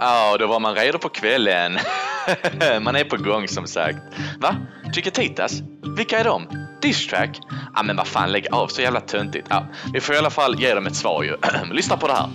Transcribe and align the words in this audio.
Ja, 0.00 0.36
då 0.38 0.46
var 0.46 0.60
man 0.60 0.74
redo 0.74 0.98
på 0.98 1.08
kvällen. 1.08 1.78
man 2.80 2.96
är 2.96 3.04
på 3.04 3.16
gång 3.16 3.48
som 3.48 3.66
sagt. 3.66 3.98
Va? 4.40 4.56
Chiquititas? 4.94 5.62
Vilka 5.96 6.18
är 6.18 6.24
de? 6.24 6.66
Dishtrack? 6.82 7.38
Ja, 7.74 7.82
men 7.82 7.96
vad 7.96 8.06
fan, 8.06 8.32
lägg 8.32 8.46
av. 8.52 8.68
Så 8.68 8.82
jävla 8.82 9.00
töntigt. 9.00 9.46
Ah, 9.50 9.62
vi 9.92 10.00
får 10.00 10.14
i 10.14 10.18
alla 10.18 10.30
fall 10.30 10.60
ge 10.60 10.74
dem 10.74 10.86
ett 10.86 10.96
svar 10.96 11.22
ju. 11.22 11.36
Lyssna 11.72 11.96
på 11.96 12.06
det 12.06 12.12
här. 12.12 12.28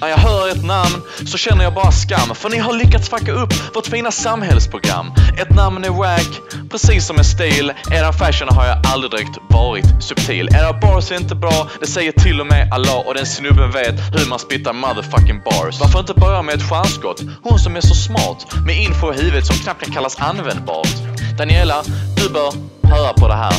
När 0.00 0.08
jag 0.08 0.16
hör 0.16 0.48
ett 0.48 0.64
namn 0.64 1.02
så 1.26 1.38
känner 1.38 1.64
jag 1.64 1.74
bara 1.74 1.92
skam 1.92 2.34
för 2.34 2.48
ni 2.48 2.58
har 2.58 2.72
lyckats 2.72 3.08
fucka 3.08 3.32
upp 3.32 3.74
vårt 3.74 3.86
fina 3.86 4.10
samhällsprogram. 4.10 5.12
Ett 5.38 5.50
namn 5.50 5.84
är 5.84 5.90
wack, 5.90 6.40
precis 6.70 7.06
som 7.06 7.18
en 7.18 7.24
stil. 7.24 7.72
Eran 7.90 8.12
fashion 8.12 8.48
har 8.50 8.66
jag 8.66 8.86
aldrig 8.86 9.10
direkt 9.10 9.38
varit 9.50 9.84
subtil. 10.00 10.48
Era 10.54 10.72
bars 10.72 11.10
är 11.10 11.16
inte 11.16 11.34
bra, 11.34 11.68
det 11.80 11.86
säger 11.86 12.12
till 12.12 12.40
och 12.40 12.46
med 12.46 12.72
Allah 12.72 13.06
och 13.06 13.14
den 13.14 13.26
snubben 13.26 13.70
vet 13.70 13.94
hur 14.14 14.28
man 14.28 14.38
spittar 14.38 14.72
motherfucking 14.72 15.40
bars. 15.44 15.80
Varför 15.80 16.00
inte 16.00 16.14
börja 16.14 16.42
med 16.42 16.54
ett 16.54 16.68
stjärnskott? 16.68 17.20
Hon 17.42 17.58
som 17.58 17.76
är 17.76 17.80
så 17.80 17.94
smart, 17.94 18.46
med 18.66 18.82
info 18.82 19.12
i 19.12 19.16
huvudet 19.16 19.46
som 19.46 19.56
knappt 19.56 19.84
kan 19.84 19.94
kallas 19.94 20.16
användbart. 20.18 20.94
Daniela, 21.38 21.82
du 22.18 22.28
bör 22.28 22.52
höra 22.82 23.12
på 23.12 23.28
det 23.28 23.34
här. 23.34 23.54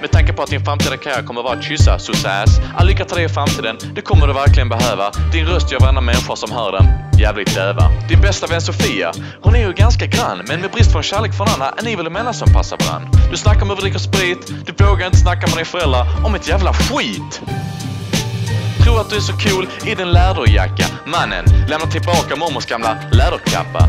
Med 0.00 0.10
tanke 0.12 0.32
på 0.32 0.42
att 0.42 0.50
din 0.50 0.64
framtida 0.64 0.96
karriär 0.96 1.22
kommer 1.22 1.40
att 1.40 1.44
vara 1.44 1.58
att 1.58 1.64
kyssa 1.64 1.98
Susass. 1.98 2.60
All 2.76 2.86
lycka 2.86 3.04
till 3.04 3.16
dig 3.16 3.24
i 3.24 3.28
framtiden. 3.28 3.76
Det 3.94 4.02
kommer 4.02 4.26
du 4.26 4.32
verkligen 4.32 4.68
behöva. 4.68 5.10
Din 5.32 5.46
röst 5.46 5.72
gör 5.72 5.80
varenda 5.80 6.00
människa 6.00 6.36
som 6.36 6.52
hör 6.52 6.72
den 6.72 6.86
jävligt 7.18 7.54
döva. 7.54 7.90
Din 8.08 8.20
bästa 8.20 8.46
vän 8.46 8.60
Sofia, 8.60 9.12
hon 9.42 9.54
är 9.54 9.66
ju 9.66 9.72
ganska 9.72 10.06
grann. 10.06 10.42
Men 10.48 10.60
med 10.60 10.70
brist 10.70 10.92
på 10.92 11.02
kärlek 11.02 11.34
från 11.34 11.48
andra, 11.48 11.74
är 11.78 11.82
ni 11.82 11.96
väl 11.96 12.06
emellan 12.06 12.34
som 12.34 12.52
passar 12.52 12.78
varann? 12.80 13.08
Du 13.30 13.36
snackar 13.36 13.62
om 13.62 13.68
hur 13.68 13.76
vi 13.76 13.82
dricker 13.82 13.98
sprit. 13.98 14.52
Du 14.66 14.84
vågar 14.84 15.06
inte 15.06 15.18
snacka 15.18 15.40
med 15.40 15.56
dina 15.56 15.64
föräldrar 15.64 16.06
om 16.26 16.34
ett 16.34 16.48
jävla 16.48 16.72
skit. 16.72 17.42
Tror 18.84 19.00
att 19.00 19.10
du 19.10 19.16
är 19.16 19.20
så 19.20 19.32
cool 19.32 19.68
i 19.86 19.94
din 19.94 20.10
läderjacka. 20.10 20.86
Mannen, 21.06 21.44
lämna 21.68 21.86
tillbaka 21.86 22.36
mormors 22.36 22.66
gamla 22.66 22.96
läderkappa. 23.12 23.88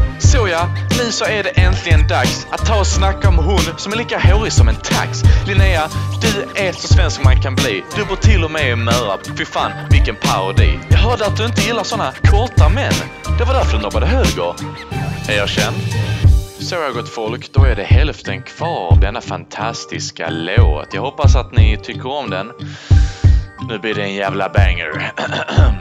Ja, 0.56 0.70
nu 0.90 1.12
så 1.12 1.26
är 1.26 1.44
det 1.44 1.50
äntligen 1.50 2.08
dags 2.08 2.48
att 2.50 2.66
ta 2.66 2.80
och 2.80 2.88
snacka 2.88 3.30
om 3.30 3.38
hon 3.38 3.60
som 3.78 3.94
är 3.94 3.98
lika 3.98 4.20
hårig 4.20 4.52
som 4.54 4.68
en 4.68 4.76
tax. 4.76 5.24
Linnea, 5.48 5.90
du 6.22 6.62
är 6.62 6.72
så 6.72 6.88
svensk 6.88 7.24
man 7.24 7.42
kan 7.42 7.56
bli. 7.56 7.84
Du 7.96 8.06
bor 8.06 8.16
till 8.16 8.44
och 8.44 8.52
med 8.52 8.72
i 8.72 8.76
Mörarp. 8.76 9.38
Fy 9.38 9.46
fan, 9.46 9.72
vilken 9.90 10.16
parodi. 10.16 10.80
Jag 10.90 10.98
hörde 10.98 11.26
att 11.26 11.38
du 11.38 11.46
inte 11.46 11.62
gillar 11.62 11.84
såna 11.84 12.14
korta 12.24 12.70
män. 12.70 12.94
Det 13.38 13.44
var 13.44 13.54
därför 13.54 13.78
du 13.78 13.84
nobbade 13.84 14.06
höger. 14.06 14.54
Erkänn. 15.30 15.74
Så 16.60 16.76
jag 16.76 16.94
gott 16.94 17.10
folk, 17.10 17.54
då 17.54 17.64
är 17.64 17.76
det 17.76 17.84
hälften 17.84 18.42
kvar 18.42 18.92
av 18.92 19.00
denna 19.00 19.22
fantastiska 19.22 20.30
låt. 20.30 20.94
Jag 20.94 21.02
hoppas 21.02 21.36
att 21.36 21.58
ni 21.58 21.78
tycker 21.84 22.08
om 22.08 22.30
den. 22.30 22.52
Nu 23.70 23.80
blir 23.80 23.94
det 23.94 24.02
en 24.02 24.14
jävla 24.14 24.50
banger. 24.50 25.12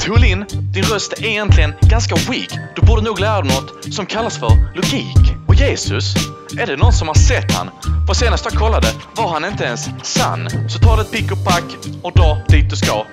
Tullin, 0.00 0.44
din 0.72 0.84
röst 0.84 1.12
är 1.12 1.24
egentligen 1.24 1.74
ganska 1.80 2.14
weak. 2.14 2.48
Du 2.76 2.86
borde 2.86 3.02
nog 3.02 3.20
lära 3.20 3.40
dig 3.42 3.54
något 3.54 3.94
som 3.94 4.06
kallas 4.06 4.38
för 4.38 4.50
logik. 4.74 5.36
Och 5.46 5.54
Jesus, 5.54 6.14
är 6.58 6.66
det 6.66 6.76
någon 6.76 6.92
som 6.92 7.08
har 7.08 7.14
sett 7.14 7.52
han? 7.52 7.70
För 8.06 8.14
senast 8.14 8.44
jag 8.44 8.54
kollade 8.54 8.86
var 9.16 9.28
han 9.28 9.44
inte 9.44 9.64
ens 9.64 9.88
sann. 10.02 10.48
Så 10.68 10.78
ta 10.78 10.96
det 10.96 11.02
ett 11.02 11.12
pick 11.12 11.32
och 11.32 11.44
pack 11.44 11.64
och 12.02 12.12
dra 12.12 12.38
dit 12.48 12.70
du 12.70 12.76
ska. 12.76 13.04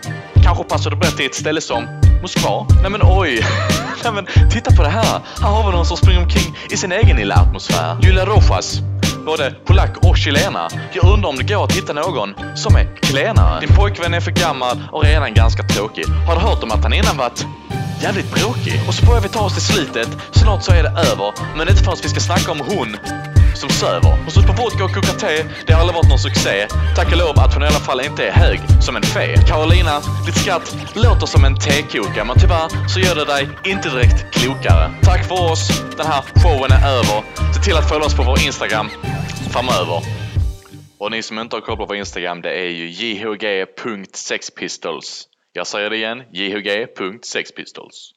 Kanske 0.43 0.63
passar 0.63 0.89
det 0.89 0.95
bättre 0.95 1.23
i 1.23 1.25
ett 1.25 1.35
ställe 1.35 1.61
som 1.61 2.01
Moskva? 2.21 2.65
Nej 2.81 2.91
men 2.91 3.01
oj! 3.03 3.45
Nej 4.03 4.13
men 4.13 4.49
titta 4.51 4.75
på 4.75 4.83
det 4.83 4.89
här! 4.89 5.21
Här 5.41 5.49
har 5.49 5.71
vi 5.71 5.77
någon 5.77 5.85
som 5.85 5.97
springer 5.97 6.21
omkring 6.21 6.57
i 6.71 6.77
sin 6.77 6.91
egen 6.91 7.17
lilla 7.17 7.35
atmosfär. 7.35 7.97
Julia 8.01 8.25
Rojas, 8.25 8.81
både 9.27 9.51
polack 9.65 9.97
och 10.01 10.17
chilena. 10.17 10.69
Jag 10.93 11.13
undrar 11.13 11.29
om 11.29 11.35
det 11.35 11.43
går 11.43 11.63
att 11.63 11.71
hitta 11.71 11.93
någon 11.93 12.33
som 12.55 12.75
är 12.75 12.95
klenare. 12.95 13.59
Din 13.59 13.75
pojkvän 13.75 14.13
är 14.13 14.19
för 14.19 14.31
gammal 14.31 14.77
och 14.91 15.03
redan 15.03 15.33
ganska 15.33 15.63
tråkig. 15.63 16.05
Har 16.27 16.35
du 16.35 16.41
hört 16.41 16.63
om 16.63 16.71
att 16.71 16.83
han 16.83 16.93
innan 16.93 17.17
varit 17.17 17.45
jävligt 18.01 18.31
bråkig? 18.31 18.81
Och 18.87 18.93
så 18.93 19.05
börjar 19.05 19.21
vi 19.21 19.29
ta 19.29 19.45
oss 19.45 19.53
till 19.53 19.63
slutet. 19.73 20.09
Snart 20.31 20.63
så 20.63 20.71
är 20.71 20.83
det 20.83 20.89
över. 20.89 21.33
Men 21.57 21.69
inte 21.69 21.83
förrän 21.83 21.97
vi 22.03 22.09
ska 22.09 22.19
snacka 22.19 22.51
om 22.51 22.59
hon 22.59 22.97
som 23.57 23.69
söver. 23.69 24.09
Hon 24.23 24.31
står 24.31 24.41
på 24.41 24.53
vodka 24.61 24.83
och 24.85 24.93
kokar 24.93 25.13
te. 25.13 25.43
Det 25.65 25.73
har 25.73 25.81
aldrig 25.81 25.95
varit 25.95 26.09
någon 26.09 26.19
succé. 26.19 26.67
Tack 26.95 27.11
och 27.11 27.17
lov 27.17 27.39
att 27.39 27.53
hon 27.53 27.63
i 27.63 27.65
alla 27.65 27.79
fall 27.89 28.01
inte 28.01 28.27
är 28.27 28.31
hög 28.31 28.59
som 28.81 28.95
en 28.95 29.03
fe. 29.03 29.37
Carolina, 29.47 30.01
ditt 30.25 30.37
skratt 30.41 30.75
låter 30.95 31.27
som 31.27 31.45
en 31.45 31.55
tekoka, 31.59 32.23
men 32.23 32.39
tyvärr 32.39 32.89
så 32.89 32.99
gör 32.99 33.15
det 33.15 33.25
dig 33.25 33.49
inte 33.65 33.89
direkt 33.89 34.33
klokare. 34.33 34.91
Tack 35.03 35.27
för 35.27 35.51
oss. 35.51 35.67
Den 35.97 36.07
här 36.07 36.21
showen 36.41 36.71
är 36.71 36.87
över. 36.97 37.23
Se 37.53 37.59
till 37.63 37.77
att 37.77 37.89
följa 37.89 38.05
oss 38.05 38.15
på 38.15 38.23
vår 38.23 38.39
Instagram 38.45 38.89
framöver. 39.53 40.01
Och 40.99 41.11
ni 41.11 41.23
som 41.23 41.39
inte 41.39 41.55
har 41.55 41.61
koll 41.61 41.77
på 41.77 41.85
vår 41.85 41.95
Instagram, 41.95 42.41
det 42.41 42.51
är 42.51 42.69
ju 42.69 42.89
jhg.sexpistols. 42.89 45.27
Jag 45.53 45.67
säger 45.67 45.89
det 45.89 45.95
igen, 45.95 46.23
jhg.sexpistols. 46.31 48.11